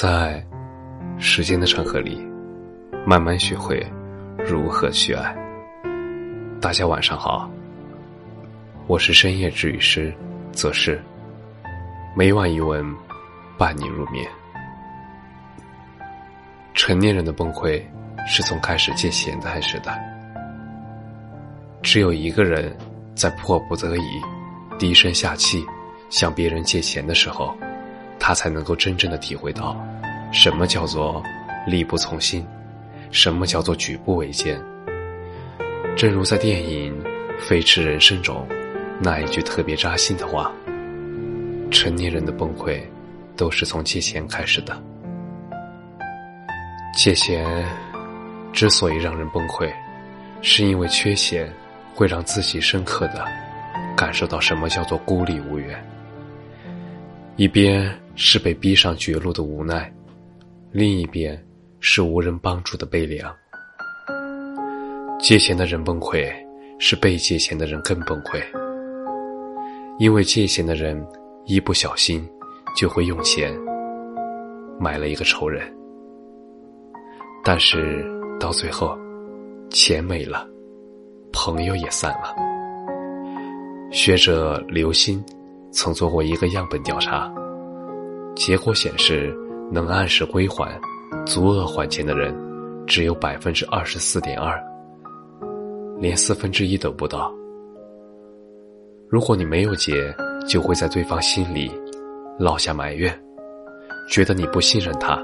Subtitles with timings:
[0.00, 0.42] 在
[1.18, 2.26] 时间的长河里，
[3.06, 3.86] 慢慢学会
[4.38, 5.36] 如何去爱。
[6.58, 7.50] 大家晚上好，
[8.86, 10.10] 我是深夜治愈师
[10.52, 10.98] 则是
[12.16, 12.82] 每晚一文
[13.58, 14.26] 伴你入眠。
[16.72, 17.78] 成年人的崩溃
[18.26, 19.92] 是从开始借钱开始的，
[21.82, 22.74] 只有一个人
[23.14, 24.22] 在迫不得已
[24.78, 25.62] 低声下气
[26.08, 27.54] 向别人借钱的时候。
[28.20, 29.74] 他才能够真正的体会到，
[30.30, 31.20] 什么叫做
[31.66, 32.46] 力不从心，
[33.10, 34.60] 什么叫做举步维艰。
[35.96, 36.94] 正如在电影
[37.40, 38.46] 《飞驰人生》中
[39.00, 40.52] 那一句特别扎心的话
[41.72, 42.80] ：“成年人的崩溃，
[43.36, 44.80] 都是从借钱开始的。
[46.94, 47.64] 借钱
[48.52, 49.72] 之所以让人崩溃，
[50.42, 51.50] 是因为缺钱
[51.94, 53.26] 会让自己深刻的
[53.96, 55.82] 感受到什么叫做孤立无援。”
[57.36, 57.90] 一边
[58.22, 59.90] 是被逼上绝路的无奈，
[60.72, 61.42] 另一边
[61.80, 63.34] 是无人帮助的悲凉。
[65.18, 66.30] 借钱的人崩溃，
[66.78, 68.38] 是被借钱的人更崩溃，
[69.98, 71.02] 因为借钱的人
[71.46, 72.22] 一不小心
[72.76, 73.58] 就会用钱
[74.78, 75.74] 买了一个仇人。
[77.42, 78.04] 但是
[78.38, 78.98] 到最后，
[79.70, 80.46] 钱没了，
[81.32, 82.36] 朋友也散了。
[83.90, 85.24] 学者刘鑫。
[85.72, 87.32] 曾做过一个样本调查，
[88.40, 89.36] 结果显示，
[89.70, 90.66] 能按时归还、
[91.26, 92.34] 足额还钱的人，
[92.86, 94.58] 只有百分之二十四点二，
[95.98, 97.30] 连四分之一都不到。
[99.10, 99.92] 如果你没有借，
[100.48, 101.70] 就会在对方心里
[102.38, 103.14] 落下埋怨，
[104.08, 105.18] 觉得你不信任他；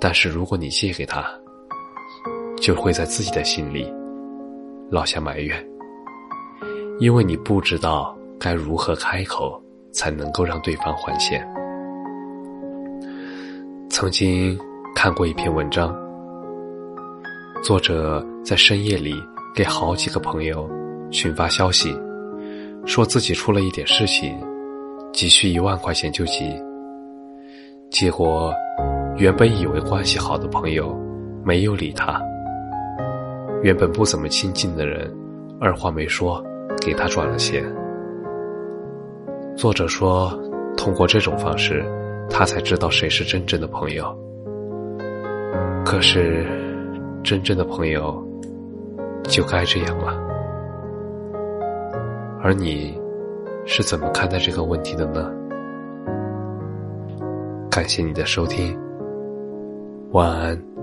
[0.00, 1.26] 但是如果你借给他，
[2.56, 3.92] 就会在自己的心里
[4.88, 5.62] 落下埋怨，
[7.00, 8.16] 因为你不知道。
[8.38, 9.58] 该如何开口
[9.92, 11.42] 才能够让对方还钱？
[13.98, 14.54] 曾经
[14.94, 15.96] 看过一篇文章，
[17.62, 19.14] 作者在深夜里
[19.54, 20.68] 给好几个朋友
[21.10, 21.98] 群发消息，
[22.84, 24.38] 说自己出了一点事情，
[25.14, 26.54] 急需一万块钱救急。
[27.88, 28.52] 结果，
[29.16, 30.94] 原本以为关系好的朋友
[31.42, 32.20] 没有理他，
[33.62, 35.10] 原本不怎么亲近的人，
[35.58, 36.44] 二话没说
[36.82, 37.64] 给他转了钱。
[39.56, 40.38] 作者说
[40.76, 41.82] ：“通过这种方式，
[42.28, 44.16] 他才知道谁是真正的朋友。
[45.84, 46.46] 可是，
[47.22, 48.22] 真正的朋友
[49.24, 50.18] 就该这样吗。
[52.42, 52.96] 而你
[53.64, 55.32] 是怎么看待这个问题的呢？”
[57.70, 58.78] 感谢你的收听，
[60.12, 60.75] 晚安。